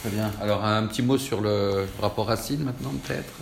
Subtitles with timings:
[0.00, 0.30] Très bien.
[0.40, 3.32] Alors, un petit mot sur le rapport Racine maintenant, peut-être?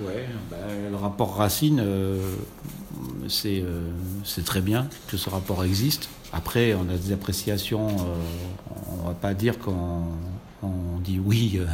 [0.00, 0.12] Oui,
[0.50, 2.34] ben, le rapport Racine, euh,
[3.28, 3.64] c'est
[4.44, 6.08] très bien que ce rapport existe.
[6.32, 7.88] Après, on a des appréciations,
[8.90, 10.04] on ne va pas dire qu'on
[10.62, 11.66] on dit oui euh,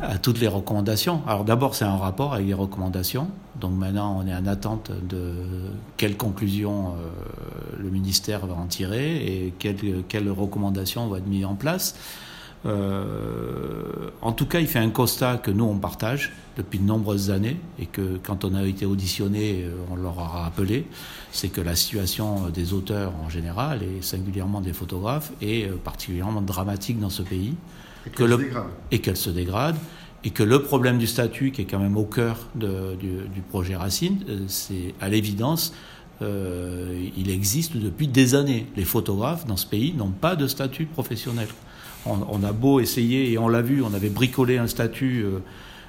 [0.00, 1.22] à toutes les recommandations.
[1.26, 3.28] Alors d'abord, c'est un rapport avec les recommandations.
[3.60, 5.34] Donc maintenant, on est en attente de
[5.96, 11.54] quelles conclusions euh, le ministère va en tirer et quelles, recommandations vont être mises en
[11.54, 11.96] place.
[12.66, 17.30] Euh, en tout cas, il fait un constat que nous, on partage depuis de nombreuses
[17.30, 20.86] années et que quand on a été auditionné, on leur a rappelé,
[21.30, 26.98] c'est que la situation des auteurs en général et singulièrement des photographes est particulièrement dramatique
[26.98, 27.54] dans ce pays.
[28.90, 29.76] Et qu'elle se, dégrade.
[30.24, 34.24] Et que le problème du statut, qui est quand même au cœur du, projet Racine,
[34.28, 35.72] euh, c'est à l'évidence,
[36.22, 38.66] euh, il existe depuis des années.
[38.76, 41.48] Les photographes dans ce pays n'ont pas de statut professionnel.
[42.06, 45.24] On, a beau essayer, et on l'a vu, on avait bricolé un statut.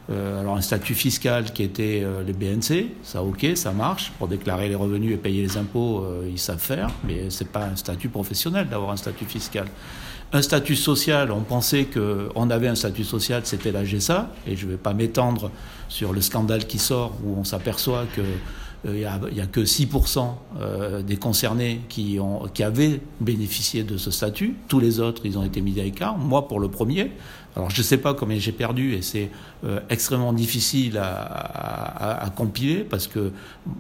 [0.10, 4.14] Euh, alors un statut fiscal qui était les BNC, ça ok, ça marche.
[4.18, 7.76] Pour déclarer les revenus et payer les impôts, ils savent faire, mais c'est pas un
[7.76, 9.68] statut professionnel d'avoir un statut fiscal.
[10.34, 14.66] Un statut social, on pensait qu'on avait un statut social, c'était la GSA, et je
[14.66, 15.52] ne vais pas m'étendre
[15.88, 18.22] sur le scandale qui sort, où on s'aperçoit que
[18.88, 20.28] il euh, n'y a, que 6%
[20.60, 24.56] euh, des concernés qui, ont, qui avaient bénéficié de ce statut.
[24.68, 26.18] Tous les autres, ils ont été mis à l'écart.
[26.18, 27.12] Moi, pour le premier,
[27.58, 29.32] alors je ne sais pas combien j'ai perdu et c'est
[29.66, 33.32] euh, extrêmement difficile à, compiler parce que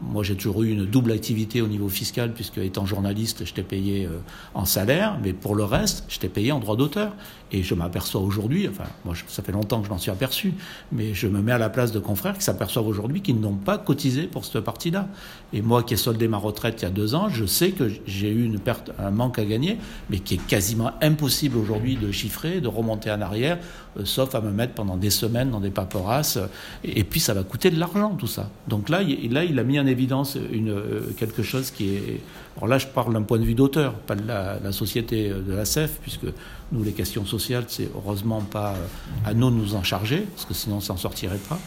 [0.02, 3.61] moi j'ai toujours eu une double activité au niveau fiscal puisque étant journaliste, je t'ai
[3.61, 4.09] payé
[4.56, 7.14] en salaire, mais pour le reste, je t'ai payé en droit d'auteur.
[7.53, 10.53] Et je m'aperçois aujourd'hui, enfin moi ça fait longtemps que je m'en suis aperçu,
[10.91, 13.78] mais je me mets à la place de confrères qui s'aperçoivent aujourd'hui qu'ils n'ont pas
[13.78, 15.08] cotisé pour cette partie-là.
[15.53, 17.89] Et moi qui ai soldé ma retraite il y a deux ans, je sais que
[18.06, 19.78] j'ai eu une perte, un manque à gagner,
[20.09, 23.62] mais qui est quasiment impossible aujourd'hui de chiffrer, de remonter en arrière, euh,
[24.03, 26.39] sauf à me mettre pendant des semaines dans des paperasses.
[26.83, 28.49] Et, puis ça va coûter de l'argent tout ça.
[28.67, 32.22] Donc là, il, là, il a mis en évidence euh, quelque chose qui est...
[32.57, 35.66] Alors là, je parle d'un point de vue d'auteur, pas de la, société de la
[35.66, 36.25] CEF, puisque
[36.72, 38.85] nous, les questions sociales, c'est heureusement pas euh,
[39.25, 41.59] à nous de nous en charger, parce que sinon, on s'en sortirait pas.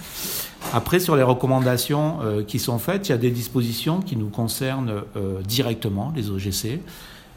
[0.73, 4.29] Après, sur les recommandations euh, qui sont faites, il y a des dispositions qui nous
[4.29, 6.81] concernent euh, directement, les OGC.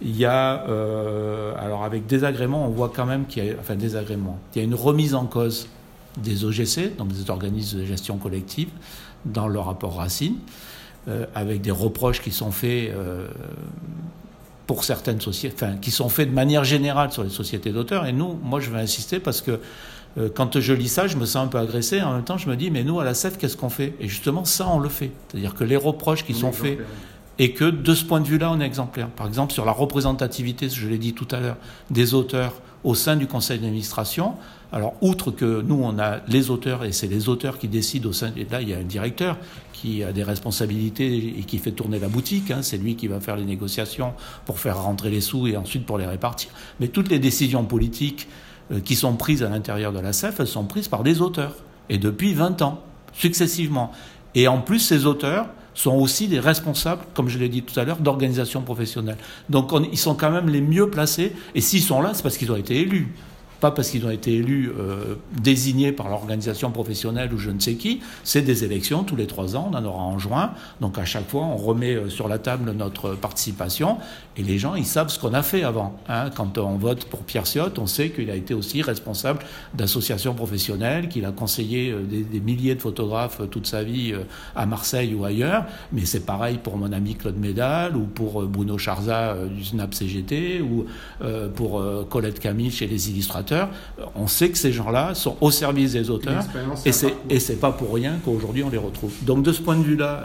[0.03, 0.65] Il y a,
[1.57, 4.65] alors avec désagrément, on voit quand même qu'il y a, enfin désagrément, il y a
[4.65, 5.67] une remise en cause
[6.17, 8.69] des OGC, donc des organismes de gestion collective,
[9.25, 10.35] dans le rapport Racine,
[11.33, 12.91] avec des reproches qui sont faits
[14.67, 18.05] pour certaines sociétés, enfin, qui sont faits de manière générale sur les sociétés d'auteurs.
[18.05, 19.59] Et nous, moi, je vais insister parce que
[20.17, 22.01] euh, quand je lis ça, je me sens un peu agressé.
[22.01, 23.93] En même temps, je me dis, mais nous, à la CEF, qu'est-ce qu'on fait?
[23.99, 25.11] Et justement, ça, on le fait.
[25.27, 26.79] C'est-à-dire que les reproches qui sont faits,
[27.39, 29.09] et que de ce point de vue-là, on est exemplaire.
[29.09, 31.57] Par exemple, sur la représentativité, je l'ai dit tout à l'heure,
[31.89, 34.35] des auteurs au sein du conseil d'administration.
[34.71, 38.13] Alors, outre que nous, on a les auteurs, et c'est les auteurs qui décident au
[38.13, 38.31] sein.
[38.35, 39.37] Et là, il y a un directeur
[39.71, 42.51] qui a des responsabilités et qui fait tourner la boutique.
[42.51, 42.61] Hein.
[42.61, 44.13] C'est lui qui va faire les négociations
[44.45, 46.49] pour faire rentrer les sous et ensuite pour les répartir.
[46.79, 48.27] Mais toutes les décisions politiques
[48.71, 51.55] euh, qui sont prises à l'intérieur de la CEF, elles sont prises par des auteurs.
[51.89, 52.81] Et depuis 20 ans,
[53.13, 53.91] successivement.
[54.35, 57.83] Et en plus, ces auteurs sont aussi des responsables, comme je l'ai dit tout à
[57.83, 59.17] l'heure, d'organisations professionnelles.
[59.49, 61.33] Donc ils sont quand même les mieux placés.
[61.55, 63.13] Et s'ils sont là, c'est parce qu'ils ont été élus
[63.63, 67.75] pas parce qu'ils ont été élus, euh, désignés par l'organisation professionnelle ou je ne sais
[67.75, 70.51] qui, c'est des élections tous les trois ans, on en aura en juin,
[70.81, 73.99] donc à chaque fois on remet euh, sur la table notre participation,
[74.35, 75.97] et les gens ils savent ce qu'on a fait avant.
[76.09, 76.29] Hein.
[76.35, 79.39] Quand on vote pour Pierre Ciotte, on sait qu'il a été aussi responsable
[79.73, 84.13] d'associations professionnelles, qu'il a conseillé euh, des, milliers de photographes toute sa vie
[84.57, 85.63] à Marseille ou ailleurs,
[85.93, 90.61] mais c'est pareil pour mon ami Claude Médal, ou pour Bruno Charza du SNAP CGT,
[90.61, 90.85] ou
[91.55, 93.52] pour Colette Camille chez les illustrateurs
[94.15, 96.43] on sait que ces gens-là sont au service des auteurs
[96.85, 99.13] et c'est et c'est pas pour rien qu'aujourd'hui on les retrouve.
[99.23, 100.23] Donc de ce point de vue-là,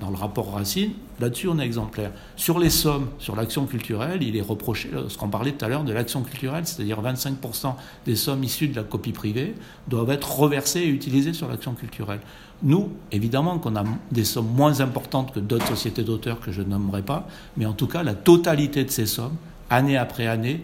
[0.00, 2.10] dans le rapport Racine, là-dessus on est exemplaire.
[2.36, 5.68] Sur les sommes, sur l'action culturelle, il est reproché, euh, ce qu'on parlait tout à
[5.68, 7.74] l'heure de l'action culturelle, c'est-à-dire 25%
[8.04, 9.54] des sommes issues de la copie privée
[9.88, 12.20] doivent être reversées et utilisées sur l'action culturelle.
[12.62, 17.02] Nous, évidemment qu'on a des sommes moins importantes que d'autres sociétés d'auteurs que je nommerai
[17.02, 17.26] pas,
[17.56, 19.36] mais en tout cas la totalité de ces sommes
[19.70, 20.62] année après année,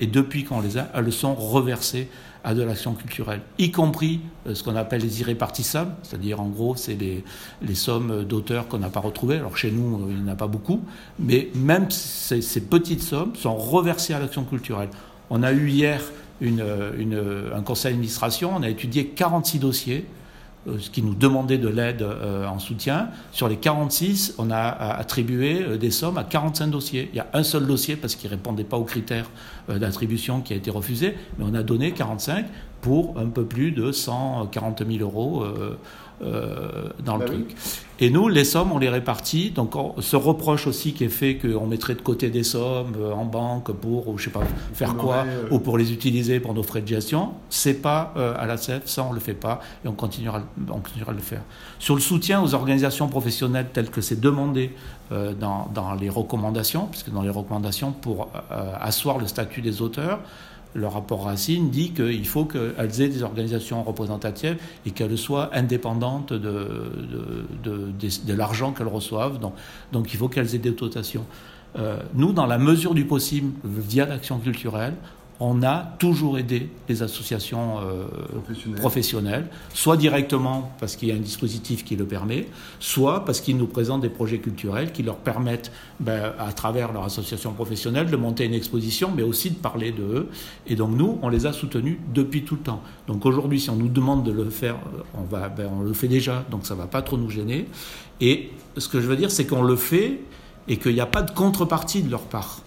[0.00, 2.08] et depuis qu'on les a, elles sont reversées
[2.42, 6.74] à de l'action culturelle, y compris euh, ce qu'on appelle les irrépartissables, c'est-à-dire en gros,
[6.74, 7.22] c'est les,
[7.60, 9.36] les, sommes d'auteurs qu'on n'a pas retrouvées.
[9.36, 10.82] Alors chez nous, euh, il n'y en a pas beaucoup,
[11.18, 14.88] mais même ces, petites sommes sont reversées à l'action culturelle.
[15.28, 16.00] On a eu hier
[16.40, 16.64] une,
[16.98, 17.22] une,
[17.54, 20.06] un conseil d'administration, on a étudié 46 dossiers
[20.92, 22.04] qui nous demandait de l'aide
[22.46, 23.08] en soutien.
[23.32, 27.08] Sur les 46, on a attribué des sommes à 45 dossiers.
[27.12, 29.30] Il y a un seul dossier parce qu'il ne répondait pas aux critères
[29.68, 32.46] d'attribution qui a été refusé, mais on a donné 45
[32.80, 35.44] pour un peu plus de 140 000 euros
[36.22, 37.56] euh, dans le bah truc.
[37.98, 39.52] Et nous, les sommes, on les répartit.
[39.52, 43.24] Donc, ce reproche aussi qui est fait qu'on mettrait de côté des sommes euh, en
[43.24, 44.42] banque pour, ou je sais pas,
[44.74, 48.44] faire quoi, euh, ou pour les utiliser pour nos frais de gestion, c'est pas à
[48.44, 51.40] la CEF, ça on le fait pas, et on continuera, on continuera à le faire.
[51.78, 54.74] Sur le soutien aux organisations professionnelles tel que c'est demandé
[55.10, 58.28] dans, dans, les recommandations, puisque dans les recommandations pour
[58.78, 60.20] asseoir le statut des auteurs,
[60.74, 64.56] le rapport Racine dit qu'il faut qu'elles aient des organisations représentatives
[64.86, 66.92] et qu'elles soient indépendantes de,
[67.64, 69.38] de, l'argent qu'elles reçoivent.
[69.92, 71.26] Donc, il faut qu'elles aient des dotations.
[71.78, 74.94] Euh, nous, dans la mesure du possible, via l'action culturelle,
[75.42, 78.04] on a toujours aidé les associations euh,
[78.76, 79.46] professionnelles.
[79.72, 82.46] soit directement parce qu'il y a un dispositif qui le permet,
[82.78, 87.04] soit parce qu'ils nous présentent des projets culturels qui leur permettent, ben, à travers leur
[87.04, 90.28] association professionnelle, de monter une exposition, mais aussi de parler d'eux.
[90.66, 92.82] Et donc nous, on les a soutenus depuis tout le temps.
[93.06, 94.76] Donc aujourd'hui, si on nous demande de le faire,
[95.14, 97.66] on, va, ben, on le fait déjà, donc ça ne va pas trop nous gêner.
[98.20, 100.20] Et ce que je veux dire, c'est qu'on le fait
[100.68, 102.60] et qu'il n'y a pas de contrepartie de leur part.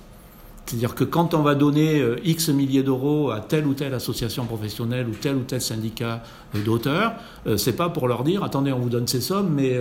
[0.73, 4.45] C'est-à-dire que quand on va donner euh, X milliers d'euros à telle ou telle association
[4.45, 6.23] professionnelle ou tel ou tel syndicat
[6.55, 7.13] euh, d'auteurs,
[7.45, 9.77] euh, c'est pas pour leur dire attendez, on vous donne ces sommes, mais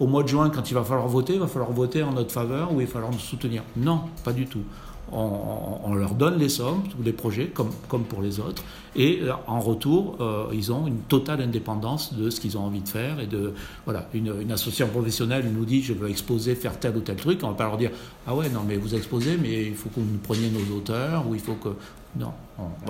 [0.00, 2.32] au mois de juin, quand il va falloir voter, il va falloir voter en notre
[2.32, 3.62] faveur ou il va falloir nous soutenir.
[3.76, 4.64] Non, pas du tout
[5.12, 8.62] on, leur donne les sommes, tous les projets, comme, comme pour les autres,
[8.94, 12.80] et euh, en retour, euh, ils ont une totale indépendance de ce qu'ils ont envie
[12.82, 13.20] de faire.
[13.20, 13.54] Et de,
[13.84, 17.46] voilà, une, association professionnelle nous dit je veux exposer, faire tel ou tel truc, on
[17.46, 17.90] ne va pas leur dire
[18.26, 21.34] ah ouais, non, mais vous exposez, mais il faut que vous preniez nos auteurs, ou
[21.34, 21.70] il faut que.
[22.14, 22.32] Non,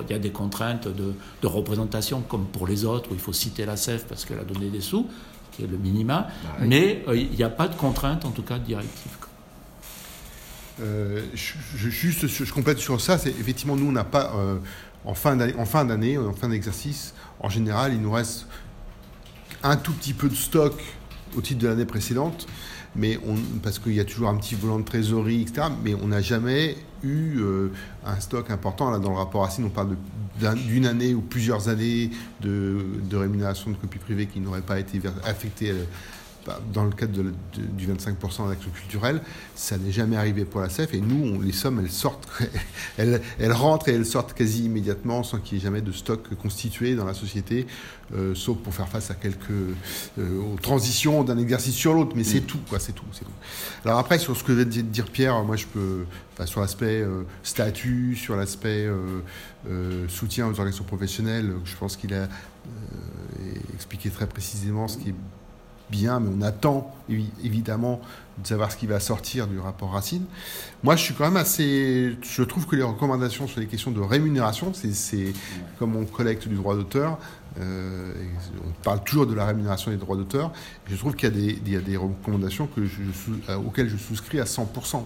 [0.01, 3.65] il y a des contraintes de, représentation, comme pour les autres, où il faut citer
[3.65, 5.07] la CEF parce qu'elle a donné des sous,
[5.53, 8.43] qui est le minima, bah mais euh, il n'y a pas de contrainte, en tout
[8.43, 9.17] cas, directive.
[10.83, 13.19] Euh, je, juste, je complète sur ça.
[13.19, 14.59] C'est effectivement, nous, on n'a pas euh,
[15.05, 18.47] en fin d'année, en fin d'exercice, en général, il nous reste
[19.63, 20.75] un tout petit peu de stock
[21.37, 22.47] au titre de l'année précédente,
[23.63, 25.69] parce qu'il y a toujours un petit volant de trésorerie, etc.
[25.83, 27.73] Mais on n'a jamais eu euh,
[28.05, 28.99] un stock important.
[28.99, 29.97] Dans le rapport Racine, on parle
[30.67, 35.01] d'une année ou plusieurs années de, de rémunération de copies privées qui n'auraient pas été
[35.25, 35.79] affectées bah,
[36.73, 39.21] dans le cadre du 25% d'action culturelle,
[39.55, 40.93] ça n'est jamais arrivé pour la CEF.
[40.95, 42.29] Et nous, les sommes, elles sortent,
[42.99, 43.21] elles,
[43.53, 47.05] rentrent et elles sortent quasi immédiatement sans qu'il y ait jamais de stock constitué dans
[47.05, 47.67] la société,
[48.15, 52.13] euh, sauf pour faire face à quelques euh, aux transitions d'un exercice sur l'autre.
[52.17, 53.27] Mais c'est tout, quoi, c'est tout, tout,
[53.85, 56.05] Alors après, sur ce que vient de dire Pierre, moi je peux,
[56.45, 58.89] sur l'aspect euh, statut, sur l'aspect
[60.09, 62.29] soutien aux organisations professionnelles, je pense qu'il a
[63.75, 65.15] expliqué très précisément ce qui est
[65.93, 66.93] bien, mais on attend
[67.45, 68.01] évidemment
[68.39, 70.25] de savoir ce qui va sortir du rapport Racine.
[70.83, 72.17] Moi, je suis quand même assez.
[72.23, 75.33] Je trouve que les recommandations sur les questions de rémunération, c'est
[75.79, 77.19] comme on collecte du droit d'auteur.
[77.61, 78.13] Euh,
[78.67, 80.53] on parle toujours de la rémunération des droits d'auteur.
[80.89, 81.29] Je trouve qu'il
[81.69, 83.03] y, a des recommandations que je,
[83.55, 85.05] auxquelles je souscris à 100%.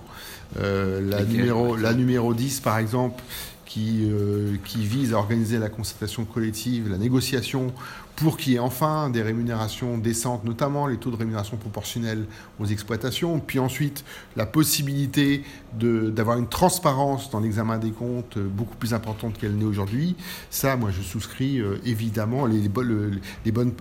[0.58, 3.20] Euh, la, numéro, la numéro 10, par exemple,
[3.64, 7.72] qui, euh, qui vise à organiser la concertation collective, la négociation
[8.16, 12.24] pour qu'il y ait enfin des rémunérations décentes, notamment les taux de rémunération proportionnels
[12.58, 14.04] aux exploitations, puis ensuite
[14.36, 15.42] la possibilité
[15.78, 20.16] d'avoir une transparence dans l'examen des comptes beaucoup plus importante qu'elle n'est aujourd'hui.
[20.50, 22.70] Ça, moi, je souscris euh, évidemment les,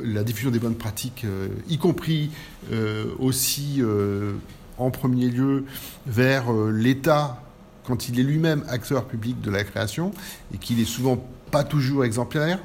[0.03, 2.29] la diffusion des bonnes pratiques, euh, y compris
[2.73, 3.81] euh, aussi
[4.77, 5.63] en premier lieu
[6.05, 7.41] vers l'État
[7.85, 10.11] quand il est lui-même acteur public de la création
[10.53, 12.59] et qu'il est souvent pas toujours exemplaire.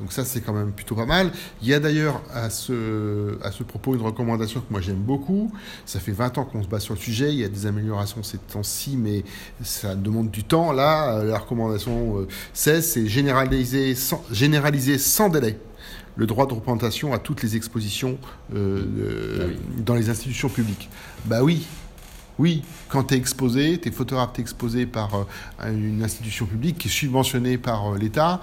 [0.00, 1.30] Donc ça, c'est quand même plutôt pas mal.
[1.62, 5.52] Il y a d'ailleurs à ce, à ce propos une recommandation que moi j'aime beaucoup.
[5.86, 7.32] Ça fait 20 ans qu'on se bat sur le sujet.
[7.32, 9.24] Il y a des améliorations ces temps-ci, mais
[9.62, 10.72] ça demande du temps.
[10.72, 15.58] Là, la recommandation 16, euh, c'est généraliser sans, généraliser sans délai
[16.16, 18.18] le droit de représentation à toutes les expositions
[18.54, 20.88] euh, ah dans les institutions publiques.
[21.24, 21.66] Bah oui,
[22.38, 26.46] oui, quand tu es exposé, tu es photographe, tu es exposé par euh, une institution
[26.46, 28.40] publique qui est subventionnée par euh, l'État,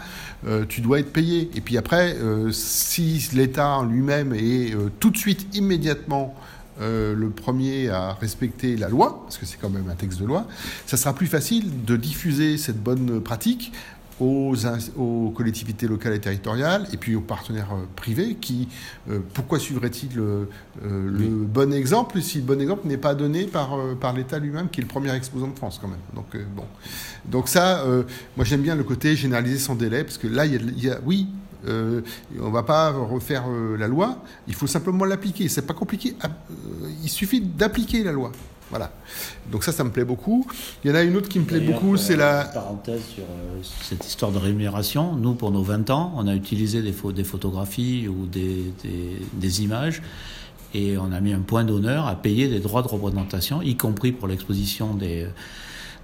[0.48, 1.50] euh, tu dois être payé.
[1.56, 2.16] Et puis après,
[2.52, 6.36] si l'État lui-même est tout de suite, immédiatement,
[6.80, 10.48] le premier à respecter la loi, parce que c'est quand même un texte de loi,
[10.88, 13.72] ça sera plus facile de diffuser cette bonne pratique
[14.20, 18.68] aux, collectivités locales et territoriales et puis aux partenaires euh, privés qui,
[19.10, 20.50] euh, pourquoi suivraient-ils le,
[20.84, 24.70] euh, le bon exemple si le bon exemple n'est pas donné par, par l'État lui-même
[24.70, 25.98] qui est le premier exposant de France quand même.
[26.14, 26.26] Donc,
[26.56, 26.66] bon.
[27.26, 27.86] Donc ça,
[28.36, 31.28] moi j'aime bien le côté généralisé sans délai parce que là, il y a, oui,
[31.68, 32.02] Euh,
[32.40, 34.24] on ne va pas refaire euh, la loi.
[34.48, 35.48] Il faut simplement l'appliquer.
[35.48, 36.16] C'est pas compliqué.
[36.22, 36.30] Ah,
[37.04, 38.32] il suffit d'appliquer la loi.
[38.72, 38.92] Voilà.
[39.52, 40.48] Donc ça, ça me plaît beaucoup.
[40.84, 42.46] Il y en a une autre qui me plaît beaucoup, c'est la...
[42.46, 43.24] Parenthèse sur
[43.84, 45.16] cette histoire de rémunération.
[45.16, 49.64] Nous, pour nos 20 ans, on a utilisé des, des photographies ou des, des, des
[49.64, 50.02] images
[50.74, 54.14] et on a mis un point d'honneur à payer des droits de représentation, y compris
[54.14, 55.28] pour l'exposition des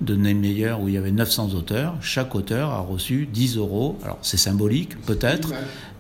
[0.02, 1.96] de Niemeyer où il y avait 900 auteurs.
[2.02, 3.98] Chaque auteur a reçu 10 euros.
[4.04, 5.54] Alors c'est symbolique peut-être,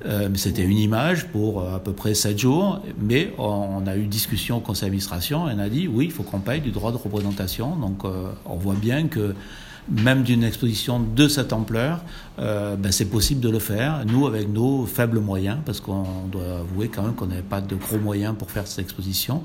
[0.06, 2.82] euh, mais c'était une image pour euh, à peu près 7 jours.
[3.00, 6.24] Mais on, a eu discussion au conseil d'administration et on a dit oui, il faut
[6.24, 7.76] qu'on paye du droit de représentation.
[7.76, 9.34] Donc euh, on voit bien que
[9.90, 12.02] même d'une exposition de cette ampleur,
[12.40, 14.04] euh, ben c'est possible de le faire.
[14.06, 17.76] Nous, avec nos faibles moyens, parce qu'on doit avouer quand même qu'on n'avait pas de
[17.76, 19.44] gros moyens pour faire cette exposition,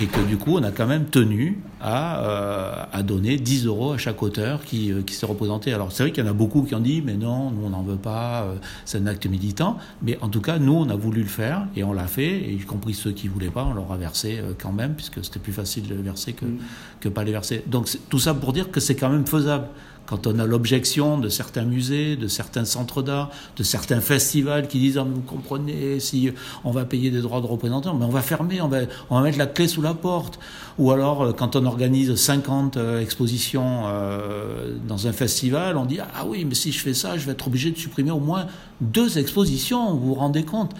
[0.00, 3.92] et que du coup, on a quand même tenu à, euh, à donner 10 euros
[3.92, 5.72] à chaque auteur qui, euh, qui s'est représenté.
[5.72, 7.70] Alors, c'est vrai qu'il y en a beaucoup qui ont dit, mais non, nous, on
[7.70, 9.76] n'en veut pas, euh, c'est un acte militant.
[10.02, 12.52] Mais en tout cas, nous, on a voulu le faire, et on l'a fait, et
[12.52, 15.24] y compris ceux qui ne voulaient pas, on leur a versé euh, quand même, puisque
[15.24, 16.58] c'était plus facile de les verser que, mm.
[17.00, 17.64] que pas les verser.
[17.66, 19.66] Donc, tout ça pour dire que c'est quand même faisable
[20.06, 24.78] quand on a l'objection de certains musées, de certains centres d'art, de certains festivals qui
[24.78, 26.30] disent ah, vous comprenez si
[26.64, 29.22] on va payer des droits de représentants, mais on va fermer, on va, on va
[29.22, 30.38] mettre la clé sous la porte.
[30.78, 36.00] Ou alors euh, quand on organise 50 euh, expositions euh, dans un festival, on dit
[36.00, 38.46] ah oui mais si je fais ça, je vais être obligé de supprimer au moins
[38.80, 39.94] deux expositions.
[39.94, 40.72] Vous vous rendez compte?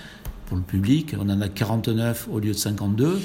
[0.46, 3.18] Pour le public, on en a 49 au lieu de 52.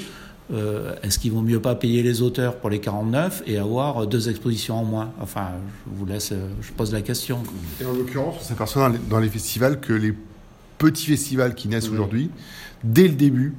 [0.52, 4.30] Euh, est-ce qu'il vaut mieux pas payer les auteurs pour les 49 et avoir deux
[4.30, 5.12] expositions en moins?
[5.20, 5.48] Enfin,
[5.86, 7.42] je vous laisse, euh, je pose la question.
[7.80, 10.14] Et en l'occurrence, on s'aperçoit dans, les festivals que les
[10.78, 12.30] petits festivals qui naissent aujourd'hui,
[12.82, 13.54] dès le début,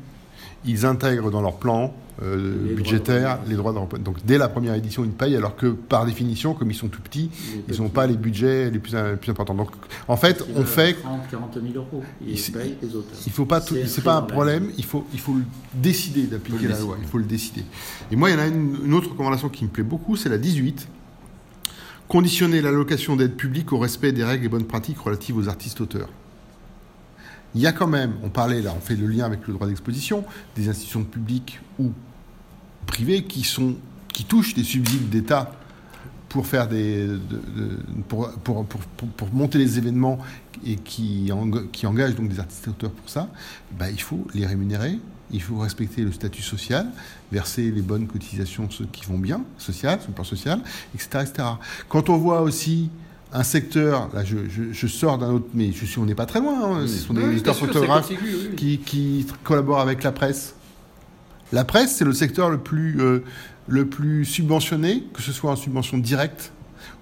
[0.66, 5.06] ils intègrent dans leur plan euh, budgétaire, les droits de Donc dès la première édition,
[5.06, 7.32] ils payent, alors que par définition, comme ils sont tout petits,
[7.70, 9.54] ils n'ont pas les budgets les plus, plus, importants.
[9.56, 9.70] Donc
[10.08, 12.04] en fait, on fait 30, 40 000 euros.
[12.22, 13.18] Ils il, payent les auteurs.
[13.26, 14.70] Il faut pas, c'est pas un problème.
[14.78, 15.38] Il faut, il faut
[15.74, 16.98] décider d'appliquer la loi.
[17.02, 17.64] Il faut le décider.
[18.12, 20.30] Et moi, il y en a une, une autre recommandation qui me plaît beaucoup, c'est
[20.30, 20.90] la 18
[22.10, 26.10] conditionner l'allocation d'aide publique au respect des règles et bonnes pratiques relatives aux artistes-auteurs.
[27.56, 29.68] Il y a quand même, on parlait là, on fait le lien avec le droit
[29.68, 30.24] d'exposition,
[30.56, 31.92] des institutions publiques ou
[32.86, 33.76] privés qui, sont,
[34.14, 35.52] qui touchent des subsides d'État
[36.30, 37.08] pour faire des
[38.08, 38.82] pour, pour, pour,
[39.18, 40.20] pour, monter les événements
[40.66, 43.30] et qui, engagent donc des artistes auteurs pour ça,
[43.78, 45.00] bah, il faut les rémunérer,
[45.32, 46.88] il faut respecter le statut social,
[47.32, 50.62] verser les bonnes cotisations ceux qui vont bien, social, sur le plan
[50.94, 51.48] etc., etc.
[51.88, 52.90] Quand on voit aussi
[53.32, 54.38] un secteur, là je,
[54.72, 57.14] je, sors d'un autre, mais je suis, on n'est pas très loin, hein, ce sont
[57.14, 58.12] des éditeurs photographes
[58.58, 60.56] qui, qui collaborent avec la presse
[61.52, 63.24] la presse, c'est le secteur le plus, euh,
[63.68, 66.52] le plus subventionné, que ce soit en subvention directe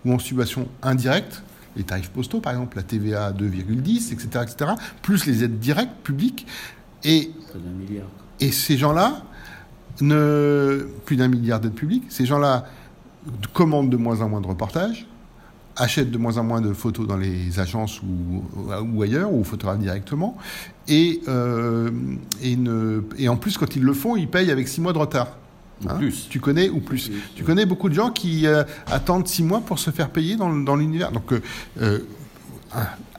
[0.05, 1.43] ou en subvention indirecte.
[1.75, 5.95] Les tarifs postaux, par exemple, la TVA à 2,10, etc., etc., plus les aides directes
[6.03, 6.47] publiques.
[7.03, 7.31] Et,
[8.39, 9.21] et ces gens-là,
[10.01, 12.65] ne, plus d'un milliard d'aides publiques, ces gens-là
[13.53, 15.07] commandent de moins en moins de reportages,
[15.77, 18.43] achètent de moins en moins de photos dans les agences ou,
[18.93, 20.37] ou ailleurs, ou photographes directement,
[20.87, 21.89] et, euh,
[22.41, 24.97] et, ne, et, en plus, quand ils le font, ils payent avec six mois de
[24.97, 25.37] retard.
[25.83, 26.27] Ou hein plus.
[26.29, 27.11] Tu connais ou plus.
[27.35, 30.51] Tu connais beaucoup de gens qui euh, attendent six mois pour se faire payer dans,
[30.51, 31.11] dans l'univers.
[31.11, 31.31] Donc,
[31.81, 31.99] euh,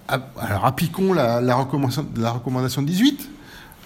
[0.06, 3.30] alors appliquons la, la, recommandation, la recommandation 18.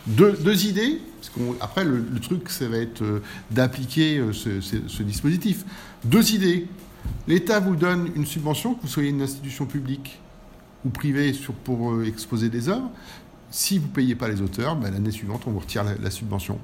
[0.07, 1.01] Deux, deux idées.
[1.21, 5.65] Parce après, le, le, truc, ça va être euh, d'appliquer ce, ce, ce dispositif.
[6.05, 6.67] Deux idées.
[7.29, 10.19] L'État vous donne une subvention, que vous soyez une institution publique
[10.85, 11.33] ou privée
[11.65, 12.91] pour euh, exposer des œuvres.
[13.51, 16.59] Si vous ne payez pas les auteurs, ben, l'année suivante, on vous retire la subvention.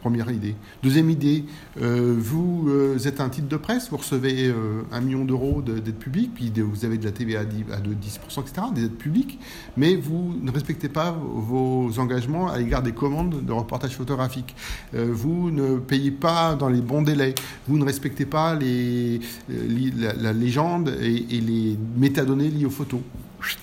[0.00, 0.54] Première idée.
[0.82, 1.44] Deuxième idée,
[1.80, 5.94] euh, vous euh, êtes un titre de presse, vous recevez euh, un million d'euros d'aide
[5.94, 9.38] publique, puis vous avez de la TVA à 10%, etc., des aides publiques,
[9.76, 14.54] mais vous ne respectez pas vos engagements à l'égard des commandes de reportage photographique.
[14.94, 17.34] Euh, vous ne payez pas dans les bons délais.
[17.66, 23.00] Vous ne respectez pas les, la, légende et, et les métadonnées liées aux photos.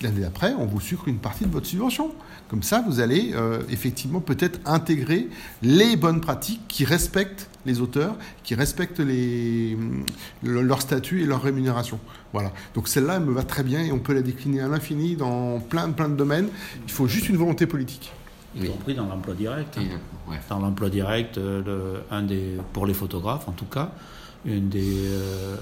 [0.02, 2.12] L'année d'après, on vous sucre une partie de votre subvention.
[2.54, 5.28] Comme ça, vous allez euh, effectivement peut-être intégrer
[5.60, 9.76] les bonnes pratiques qui respectent les auteurs, qui respectent les,
[10.44, 11.98] leur statut et leur rémunération.
[12.32, 12.52] Voilà.
[12.76, 15.58] Donc celle-là, elle me va très bien et on peut la décliner à l'infini dans
[15.58, 16.46] plein, plein de domaines.
[16.86, 18.12] Il faut juste une volonté politique.
[18.54, 19.76] Y compris dans l'emploi direct.
[19.76, 19.98] Hein.
[20.30, 20.36] Ouais.
[20.48, 23.90] Dans l'emploi direct, euh, le, un des, pour les photographes en tout cas,
[24.44, 25.56] une des euh,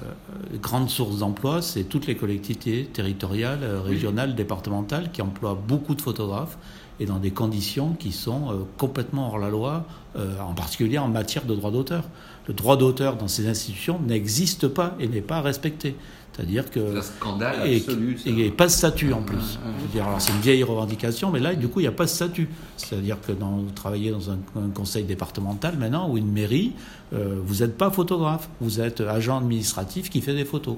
[0.60, 4.36] grandes sources d'emploi, c'est toutes les collectivités territoriales, régionales, oui.
[4.36, 6.58] départementales qui emploient beaucoup de photographes
[7.02, 9.84] et dans des conditions qui sont euh, complètement hors la loi,
[10.16, 12.04] euh, en particulier en matière de droit d'auteur.
[12.46, 15.96] Le droit d'auteur dans ces institutions n'existe pas et n'est pas respecté.
[16.32, 16.80] C'est-à-dire que.
[16.92, 19.58] C'est un scandale absolu, et pas de statut en plus.
[19.78, 21.92] Je veux dire, alors c'est une vieille revendication, mais là, du coup, il n'y a
[21.92, 22.48] pas de statut.
[22.76, 26.72] C'est-à-dire que dans, vous travaillez dans un, un conseil départemental maintenant ou une mairie,
[27.12, 30.76] euh, vous n'êtes pas photographe, vous êtes agent administratif qui fait des photos.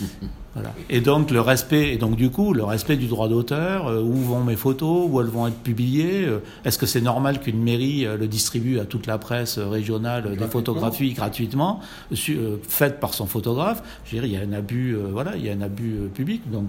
[0.54, 0.74] Voilà.
[0.90, 4.14] Et donc le respect, et donc du coup le respect du droit d'auteur, euh, où
[4.14, 8.06] vont mes photos, où elles vont être publiées, euh, est-ce que c'est normal qu'une mairie
[8.06, 11.80] euh, le distribue à toute la presse régionale des photographies gratuitement,
[12.12, 15.08] su- euh, faites par son photographe Je veux dire, il y a un abus, euh,
[15.12, 16.50] voilà, il y a un abus euh, public.
[16.50, 16.66] Donc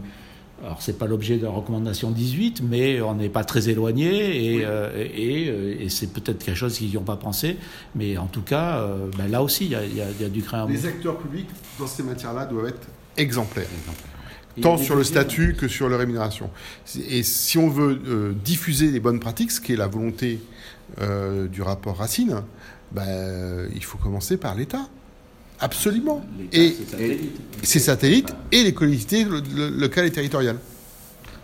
[0.64, 4.66] alors c'est pas l'objet de la recommandation 18, mais on n'est pas très éloigné et,
[4.66, 7.56] euh, et, euh, et c'est peut-être quelque chose qu'ils n'y ont pas pensé,
[7.96, 10.22] mais en tout cas, euh, ben là aussi il y a, il y a- il
[10.22, 11.48] y a du craint Les acteurs publics
[11.80, 12.88] dans ces matières-là doivent être
[13.20, 16.50] a tant sur le statut que sur la rémunération.
[17.10, 20.42] Et si on veut euh, diffuser les bonnes pratiques, ce qui est la volonté
[21.02, 22.42] euh, du rapport Racine,
[22.92, 24.88] ben, euh, il faut commencer par l'État.
[25.62, 26.26] Absolument.
[26.54, 26.76] Et
[27.64, 30.58] ses satellites et les collectivités lo- lo- locales et territoriales.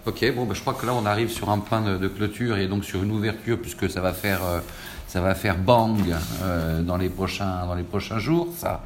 [0.05, 2.57] Ok, bon, bah, je crois que là, on arrive sur un point de, de clôture
[2.57, 4.59] et donc sur une ouverture, puisque ça va faire, euh,
[5.07, 5.99] ça va faire bang
[6.43, 8.47] euh, dans, les prochains, dans les prochains jours.
[8.57, 8.83] Ça,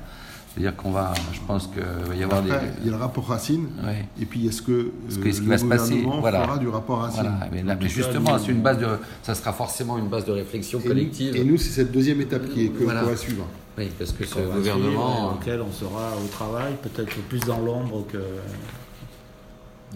[0.54, 2.66] c'est-à-dire qu'on va, je pense qu'il va y avoir Après, des.
[2.82, 4.06] il y a le rapport Racine, Ouais.
[4.22, 6.44] et puis est-ce que, euh, Ce que- ce qui le va se passer, voilà.
[6.44, 8.80] fera du rapport Racine Voilà, mais, là, En mais tout cas, justement, c'est une base
[8.80, 8.88] de,
[9.24, 11.36] ça sera forcément une base de réflexion Et, collective.
[11.36, 13.04] et nous, c'est cette deuxième étape qui est, que Voilà.
[13.04, 13.46] va suivre.
[13.78, 18.06] oui, parce que ce gouvernement, suivre auquel on sera au travail, peut-être plus dans l'ombre
[18.12, 18.18] que,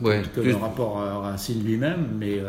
[0.01, 2.41] ouais, que plus- le rapport Racine lui-même, mais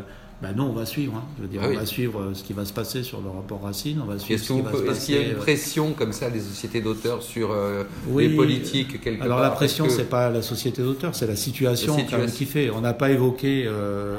[0.44, 1.14] bah, nous on va suivre.
[1.16, 1.22] hein.
[1.38, 3.28] Je veux dire, Ah on va suivre euh, ce qui va se passer sur le
[3.30, 5.38] rapport Racine, on va suivre Est-ce ce qui se est-ce qu'il y a une euh,
[5.38, 8.28] pression comme ça des sociétés d'auteurs sur euh, Oui.
[8.28, 9.44] les politiques quelque Alors part?
[9.48, 12.36] La pression, que- c'est pas la société d'auteur, c'est la situation, La quand même situation.
[12.62, 12.70] qui fait.
[12.70, 14.16] On n'a pas évoqué euh,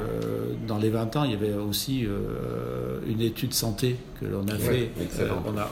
[0.66, 4.56] dans les 20 ans, il y avait aussi euh, une étude santé que l'on a
[4.56, 4.90] fait.
[5.00, 5.42] excellent.
[5.46, 5.68] on a,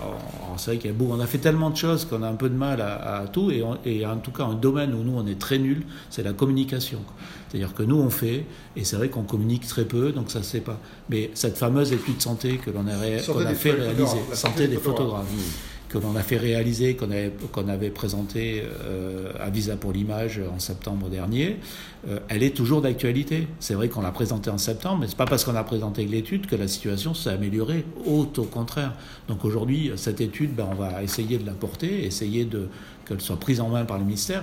[0.52, 2.28] on- c'est vrai qu'il y a beaucoup- on a fait tellement de choses qu'on a
[2.28, 4.94] un peu de mal à, à tout, et, on- et en tout cas un domaine
[4.94, 7.00] où nous on est très nul, c'est la communication.
[7.48, 8.44] C'est-à-dire que nous on fait,
[8.76, 10.78] et c'est vrai qu'on communique très peu, donc ça se sait pas.
[11.10, 14.04] Mais cette fameuse étude santé que l'on a, ré- Santé qu'on a des fait réaliser,
[14.06, 15.26] santé santé des des photographes.
[15.26, 20.58] photographes que l'on a fait réaliser, qu'on avait, présenté euh, à Visa pour l'image en
[20.58, 21.58] septembre dernier,
[22.08, 23.46] euh, elle est toujours d'actualité.
[23.60, 26.46] C'est vrai qu'on l'a présentée en septembre, mais c'est pas parce qu'on a présenté l'étude
[26.46, 27.84] que la situation s'est améliorée.
[28.06, 28.94] Au, au contraire.
[29.28, 32.68] Donc aujourd'hui, cette étude, ben, on va essayer de la porter, essayer de
[33.06, 34.42] qu'elle soit prise en main par le ministère.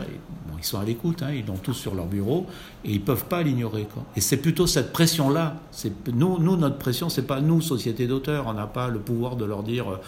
[0.58, 2.46] Ils sont à l'écoute, hein, ils l'ont tous sur leur bureau
[2.86, 3.88] et ils peuvent pas l'ignorer.
[4.16, 5.56] Et c'est plutôt cette pression-là.
[6.14, 8.46] Nous, nous, notre pression, c'est pas nous, société d'auteurs.
[8.48, 10.00] On n'a pas le pouvoir de leur dire.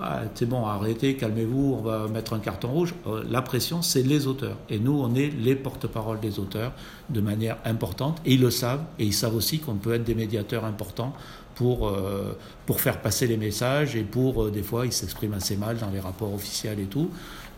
[0.00, 2.94] Ah, c'est bon, arrêtez, calmez-vous, on va mettre un carton rouge.
[3.06, 4.56] Euh, La pression, c'est les auteurs.
[4.68, 6.72] Et nous, on est les porte-parole des auteurs
[7.10, 8.20] de manière importante.
[8.24, 8.82] Et ils le savent.
[8.98, 11.12] Et ils savent aussi qu'on peut être des médiateurs importants
[11.54, 13.94] pour, euh, pour faire passer les messages.
[13.94, 17.10] Et pour, euh, des fois, ils s'expriment assez mal dans les rapports officiels et tout.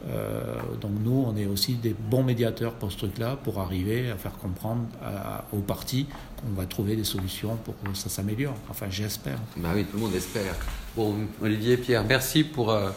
[0.08, 4.16] Euh, donc nous, on est aussi des bons médiateurs pour ce truc-là, pour arriver à
[4.16, 6.06] faire comprendre à- aux partis
[6.40, 8.54] qu'on va trouver des solutions pour que ça s'améliore.
[8.70, 9.38] Enfin, j'espère.
[9.56, 10.54] Bah oui, tout le monde espère.
[10.96, 12.90] Bon, Olivier, Pierre, merci pour, euh,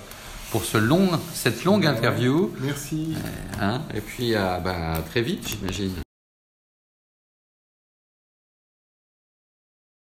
[0.51, 2.51] pour ce long, cette longue interview.
[2.61, 3.15] Merci.
[3.61, 5.93] hein, et puis, euh, bah, à très vite, j'imagine.